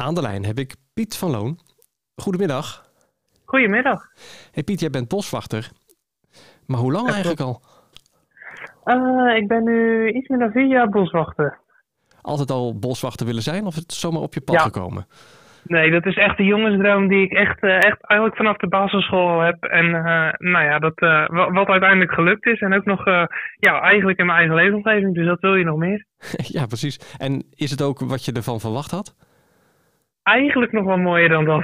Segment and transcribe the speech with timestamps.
[0.00, 1.58] Aan de lijn heb ik Piet van Loon.
[2.16, 2.90] Goedemiddag.
[3.44, 4.00] Goedemiddag.
[4.52, 5.70] Hey Piet, jij bent boswachter.
[6.66, 7.62] Maar hoe lang Ja, eigenlijk al?
[8.84, 11.58] Eh, ik ben nu iets meer dan vier jaar boswachter.
[12.20, 14.60] Altijd al boswachter willen zijn of is het zomaar op je pad Ja.
[14.62, 15.06] gekomen?
[15.62, 19.40] Nee, dat is echt de jongensdroom die ik echt, eh, echt eigenlijk vanaf de basisschool
[19.40, 19.62] heb.
[19.64, 22.60] En eh, nou ja, dat, wa- wat uiteindelijk gelukt is.
[22.60, 23.04] En ook nog
[23.58, 25.14] ja, eigenlijk in mijn eigen levensomgeving.
[25.14, 26.06] Dus dat wil je nog meer.
[26.56, 27.16] ja, precies.
[27.18, 29.14] En is het ook wat je ervan verwacht had?
[30.28, 31.62] Eigenlijk nog wel mooier dan dat.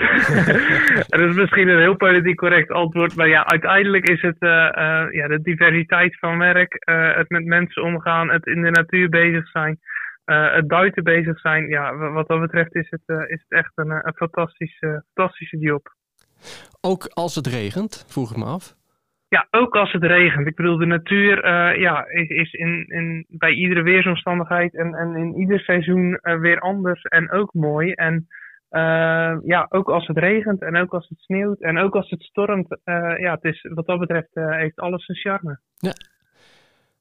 [1.15, 3.17] dat is misschien een heel politiek correct antwoord.
[3.17, 6.75] Maar ja, uiteindelijk is het eh, eh, ja, de diversiteit van werk.
[6.75, 8.31] eh, het met mensen omgaan.
[8.31, 9.79] Het in de natuur bezig zijn.
[10.25, 11.69] het buiten bezig zijn.
[11.69, 15.93] Ja, wa- wat dat betreft is het, is het echt een, een fantastische, fantastische job.
[16.81, 18.75] Ook als het regent, vroeg ik me af.
[19.29, 20.47] Ja, ook als het regent.
[20.47, 25.35] Ik bedoel, de natuur ja, is, is in, in, bij iedere weersomstandigheid en, en in
[25.35, 27.93] ieder seizoen weer anders en ook mooi.
[27.93, 28.27] En
[28.75, 32.23] eh, ja, ook als het regent en ook als het sneeuwt en ook als het
[32.23, 32.79] stormt.
[32.85, 35.61] eh, ja, het is, wat dat betreft eh, heeft alles zijn charme.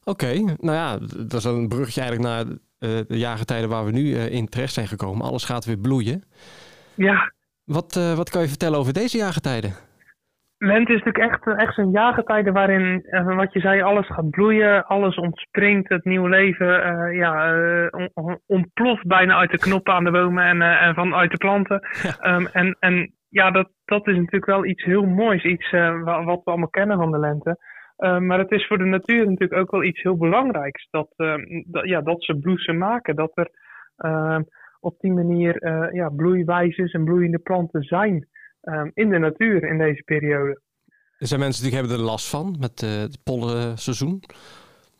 [0.04, 2.46] Oké, nou ja, dat is een bruggetje eigenlijk naar
[2.80, 5.26] eh, de jaargetijden waar we nu in terecht zijn gekomen.
[5.26, 6.24] Alles gaat weer bloeien.
[6.96, 7.32] Ja,
[7.64, 9.74] Wat, wat kan je vertellen over deze jaargetijden?
[10.66, 14.86] Lente is natuurlijk echt, echt zo'n jaargetijde waarin, eh, wat je zei, alles gaat bloeien,
[14.86, 19.94] alles ontspringt, het nieuwe leven eh, ja, eh, on- on- ontploft bijna uit de knoppen
[19.94, 21.80] aan de bomen en, eh, en vanuit de planten.
[22.04, 22.18] Ja.
[22.20, 26.24] Ehm, en, en ja, dat, dat is natuurlijk wel iets heel moois, iets eh, wa-
[26.24, 27.58] wat we allemaal kennen van de lente.
[27.98, 31.42] Ehm, maar het is voor de natuur natuurlijk ook wel iets heel belangrijks, dat, ehm,
[31.66, 33.50] dat, ja, dat ze bloesem maken, dat er
[34.80, 38.28] op die manier eh, ja, bloeiwijzes en bloeiende planten zijn
[38.64, 40.62] ehm, in de natuur in deze periode.
[41.18, 44.24] Er zijn mensen die hebben er last van met eh, het pollenseizoen.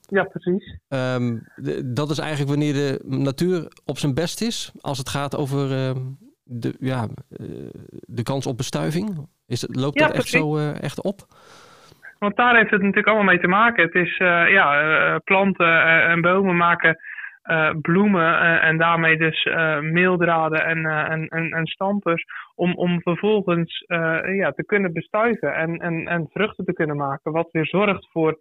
[0.08, 0.78] Ja, precies.
[0.88, 4.72] Ehm, de- dat is eigenlijk wanneer de natuur op zijn best is.
[4.82, 5.98] Als het gaat over ehm,
[6.44, 7.46] de, ja, eh,
[7.90, 9.28] de kans op bestuiving.
[9.48, 11.20] Is het, loopt Ja, dat echt zo eh, echt op?
[12.20, 13.84] Want daar heeft het natuurlijk allemaal mee te maken.
[13.84, 16.98] Het is, ja, planten en bomen maken
[17.82, 23.02] bloemen eh, en daarmee dus eh, meeldraden en, eh, en, en, en stampers om, om
[23.02, 27.32] vervolgens eh, ja, te kunnen bestuiven en, en, en vruchten te kunnen maken.
[27.32, 28.40] Wat weer zorgt voor,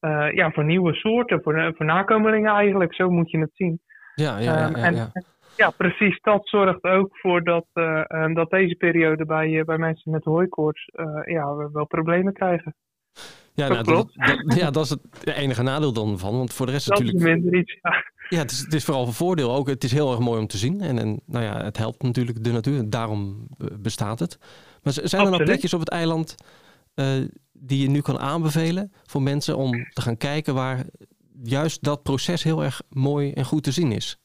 [0.00, 2.94] eh, ja, voor nieuwe soorten, voor, voor nakomelingen eigenlijk.
[2.94, 3.80] Zo moet je het zien.
[4.14, 4.66] Ja, ja, ja.
[4.66, 5.12] Ehm, ja, en,
[5.56, 5.70] ja.
[5.70, 6.20] precies.
[6.20, 10.24] Dat zorgt ook voor dat, eh, eh, dat deze periode bij, eh, bij mensen met
[10.24, 12.74] hooikoorts eh, ja, we wel problemen krijgen.
[13.54, 14.14] Ja, dat nou, klopt.
[14.16, 16.36] dat, ja, dat is het enige nadeel dan van.
[16.36, 17.42] Want voor de rest Dat is natuurlijk...
[17.42, 17.78] minder iets.
[17.82, 18.04] Ja.
[18.30, 19.54] Ja, het is, het is vooral een voordeel.
[19.54, 20.80] Ook, het is heel erg mooi om te zien.
[20.80, 22.90] En, en nou ja, het helpt natuurlijk de natuur.
[22.90, 23.46] Daarom
[23.80, 24.38] bestaat het.
[24.82, 26.34] Maar zijn er nou plekjes op het eiland
[26.94, 27.06] eh,
[27.52, 30.78] die je nu kan aanbevelen voor mensen om te gaan kijken waar
[31.42, 34.18] juist dat proces heel erg mooi en goed te zien is?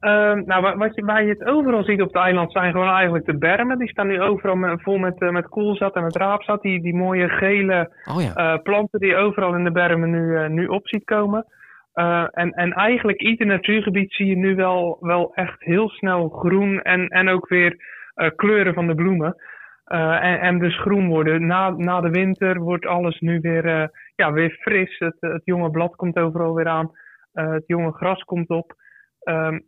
[0.00, 2.88] Ehm, nou, wa- wat je, waar je het overal ziet op het eiland zijn gewoon
[2.88, 3.78] eigenlijk de bermen.
[3.78, 6.62] Die staan nu overal met- vol met, eh, met koolzat en met raapzat.
[6.62, 10.48] Die, die mooie gele Oh ja, eh, planten die je overal in de bermen nu,
[10.48, 11.46] nu op ziet komen.
[11.92, 16.82] Eh, en, en eigenlijk ieder natuurgebied zie je nu wel, wel echt heel snel groen
[16.82, 17.76] en, en ook weer
[18.14, 19.36] eh, kleuren van de bloemen.
[19.84, 21.46] Eh, en, dus groen worden.
[21.46, 24.98] Na, na de winter wordt alles nu weer, ja, weer fris.
[24.98, 26.90] Het, het jonge blad komt overal weer aan.
[27.32, 28.74] Het jonge gras komt op.
[29.18, 29.58] Ehm,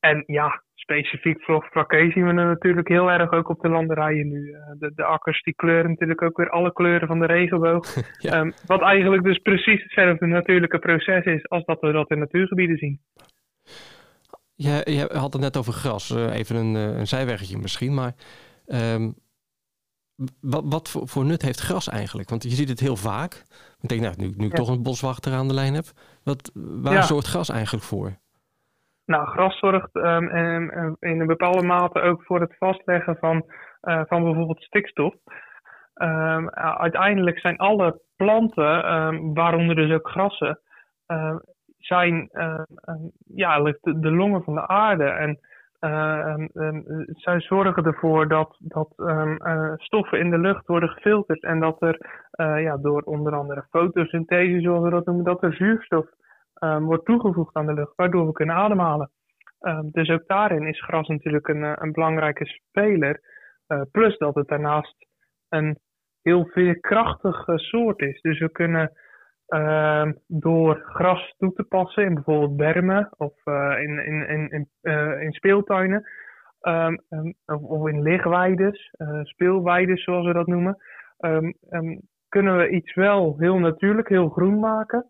[0.00, 4.52] en ja, specifiek vlakke zien we natuurlijk heel erg ook op de landerijen nu.
[4.52, 7.86] Eh, de, de akkers die kleuren natuurlijk ook weer alle kleuren van de regenboog.
[8.18, 8.32] Ja.
[8.32, 12.76] Ehm, wat eigenlijk dus precies hetzelfde natuurlijke proces is als dat we dat in natuurgebieden
[12.76, 13.00] zien.
[14.54, 16.10] je, je had het net over gras.
[16.10, 17.94] Eh, even een, eh, een zijweggetje misschien.
[17.94, 18.14] Maar
[18.66, 19.10] ehm,
[20.40, 22.30] wat, wat voor, voor nut heeft gras eigenlijk?
[22.30, 23.42] Want je ziet het heel vaak.
[23.80, 24.58] Ik denk, nou, nu, nu ik Ja.
[24.58, 25.84] toch een boswachter aan de lijn heb.
[26.24, 27.02] Wat, waar Ja.
[27.02, 28.18] zorgt gras eigenlijk voor?
[29.08, 33.44] Nou, gras zorgt ehm, em, em, in een bepaalde mate ook voor het vastleggen van,
[33.80, 35.14] eh, van bijvoorbeeld stikstof.
[35.94, 36.48] Ehm,
[36.78, 40.60] uiteindelijk zijn alle planten, ehm, waaronder dus ook grassen,
[41.06, 41.36] ehm,
[41.78, 45.04] zijn ehm, ehm, ja, de, de longen van de aarde.
[45.04, 45.38] En
[45.78, 51.42] ehm, ehm, zij zorgen ervoor dat, dat ehm, eh, stoffen in de lucht worden gefilterd
[51.42, 55.54] en dat er eh, ja, door onder andere fotosynthese, zoals we dat noemen, dat er
[55.54, 56.06] zuurstof
[56.58, 59.10] ehm, wordt toegevoegd aan de lucht, waardoor we kunnen ademhalen.
[59.58, 63.20] Ehm, dus ook daarin is gras natuurlijk een, eh, een belangrijke speler.
[63.66, 65.06] Eh, plus dat het daarnaast
[65.48, 65.78] een
[66.22, 68.20] heel veerkrachtige soort is.
[68.20, 68.92] Dus we kunnen
[69.46, 74.68] ehm, door gras toe te passen in bijvoorbeeld bermen of eh, in, in, in, in,
[74.80, 76.04] eh, in speeltuinen.
[77.46, 80.76] of, in ligweides, eh, speelweides zoals we dat noemen.
[82.28, 85.06] kunnen we iets wel heel natuurlijk, heel groen maken.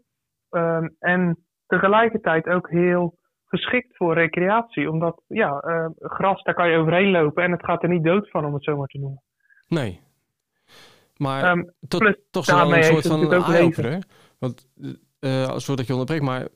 [0.51, 4.91] Ehm, en tegelijkertijd ook heel geschikt voor recreatie.
[4.91, 5.63] Omdat, ja,
[5.99, 8.65] gras, daar kan je overheen lopen en het gaat er niet dood van, om het
[8.65, 9.23] zo maar te noemen.
[9.69, 10.01] Nee.
[11.17, 14.03] Maar um, tot, toch wel een soort van eye-opener.
[14.39, 14.69] Want,
[15.21, 16.49] uh, sorry dat je onderbreekt, maar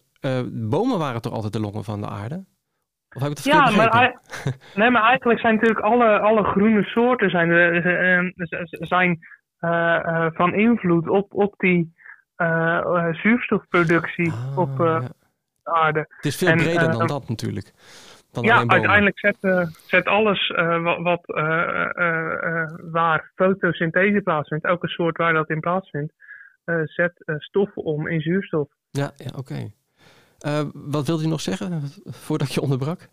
[0.52, 2.44] bomen waren toch altijd de longen van de aarde?
[3.14, 4.20] Of heb ik het ja, maar,
[4.74, 7.48] nee, maar eigenlijk zijn natuurlijk alle, alle groene soorten zijn,
[8.68, 9.18] zijn
[10.32, 11.92] van invloed op, op die
[13.12, 14.98] zuurstofproductie ah, op ja.
[14.98, 15.08] de
[15.62, 16.06] aarde.
[16.08, 17.72] Het is veel breder dan dat natuurlijk.
[18.32, 20.48] Dan ja, uiteindelijk zet, zet alles
[20.82, 21.22] wat, wat
[22.90, 26.12] waar fotosynthese plaatsvindt, elke soort waar dat in plaatsvindt,
[26.84, 28.68] zet stoffen om in zuurstof.
[28.90, 29.70] Ja, ja oké.
[30.46, 33.08] Uh, wat wilde je nog zeggen voordat je onderbrak?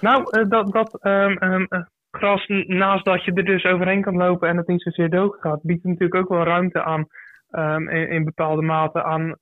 [0.00, 1.68] Nou, uh, dat, dat um, um,
[2.10, 5.62] gras, naast dat je er dus overheen kan lopen en het niet zozeer dood gaat,
[5.62, 7.06] biedt natuurlijk ook wel ruimte aan
[7.50, 9.36] um, in, in, bepaalde mate aan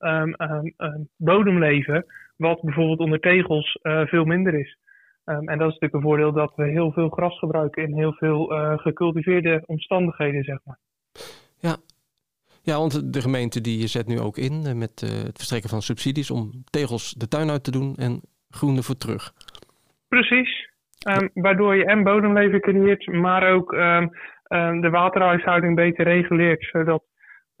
[1.15, 4.77] bodemleven, wat bijvoorbeeld onder tegels uh, veel minder is.
[5.25, 8.45] en dat is natuurlijk een voordeel dat we heel veel gras gebruiken in heel veel
[8.77, 10.77] gecultiveerde omstandigheden, zeg maar.
[11.57, 11.75] Ja,
[12.69, 15.81] ja, want de gemeente die zet nu ook in eh, met uh, het verstrekken van
[15.81, 19.33] subsidies om tegels de tuin uit te doen en groen voor terug.
[20.07, 20.67] Precies.
[21.09, 24.09] Um, waardoor je en bodemleven creëert, maar ook um,
[24.47, 26.63] um, de waterhuishouding beter reguleert.
[26.71, 27.03] Zodat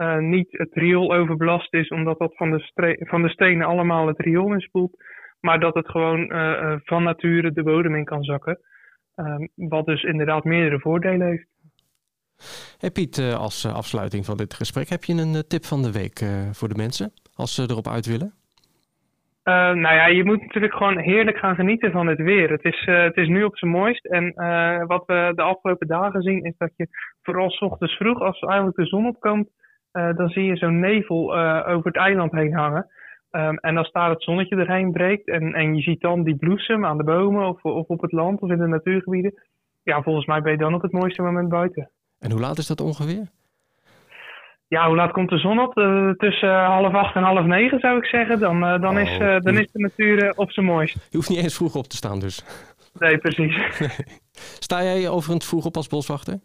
[0.01, 4.19] uh, niet het riool overbelast is, omdat dat van de, van de stenen allemaal het
[4.19, 5.03] riool inspoelt.
[5.39, 8.59] Maar dat het gewoon uh, van nature de bodem in kan zakken.
[9.55, 11.47] wat dus inderdaad meerdere voordelen heeft.
[12.79, 15.81] Hey Piet, eh, als eh, afsluiting van dit gesprek, heb je een eh, tip van
[15.81, 16.19] de week
[16.51, 18.33] voor de mensen als ze erop uit willen?
[19.43, 22.49] nou ja, je moet natuurlijk gewoon heerlijk gaan genieten van het weer.
[22.49, 24.05] Het is, het is nu op zijn mooist.
[24.05, 24.33] En
[24.87, 26.87] wat we de afgelopen dagen zien, is dat je
[27.21, 29.49] vooral s ochtends vroeg, als eigenlijk de zon opkomt,
[29.91, 32.87] dan zie je zo'n nevel over het eiland heen hangen.
[33.31, 36.85] Um, en als daar het zonnetje erheen breekt en, en je ziet dan die bloesem
[36.85, 39.33] aan de bomen of, of op het land of in de natuurgebieden.
[39.83, 41.89] Ja, volgens mij ben je dan op het mooiste moment buiten.
[42.19, 43.27] En hoe laat is dat ongeveer?
[44.67, 45.77] Ja, hoe laat komt de zon op?
[45.77, 48.39] Uh, tussen uh, half acht en half negen zou ik zeggen.
[48.39, 50.93] Dan, uh, dan, oh, is, dan is de natuur op zijn mooist.
[50.93, 52.45] Je hoeft niet eens vroeg op te staan dus.
[52.99, 53.55] Nee, precies.
[54.65, 56.39] Sta jij overigens vroeg op als boswachter?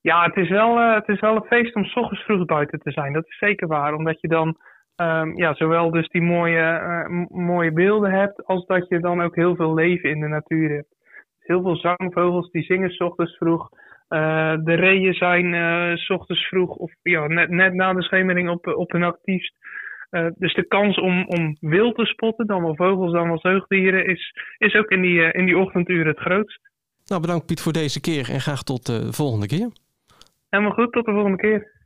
[0.00, 2.90] Ja, het is wel, het is wel een feest om s ochtends vroeg buiten te
[2.90, 3.12] zijn.
[3.12, 3.94] Dat is zeker waar.
[3.94, 4.56] Omdat je dan
[4.96, 9.56] um, ja, zowel dus die mooie, mooie beelden hebt, als dat je dan ook heel
[9.56, 10.94] veel leven in de natuur hebt.
[11.38, 13.68] Heel veel zangvogels die zingen s ochtends vroeg.
[14.08, 18.66] Uh, de reeën zijn s ochtends vroeg of ja, net, net na de schemering op,
[18.66, 19.54] op hun actiefst.
[20.34, 24.32] Dus de kans om, om wild te spotten, dan wel vogels, dan wel zeugdieren, is,
[24.58, 26.60] is ook in die, in die ochtenduren het grootst.
[27.06, 29.70] Nou, bedankt Piet voor deze keer en graag tot de volgende keer.
[30.48, 31.77] Helemaal goed, tot de volgende keer.